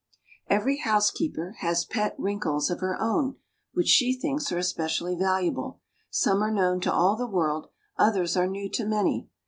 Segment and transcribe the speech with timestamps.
[0.47, 3.35] EVERY housekeeper has pet "wrinkles" of her own
[3.73, 7.67] which she thinks are especially valuable; some are known to all the world,
[7.99, 9.29] others are new to many.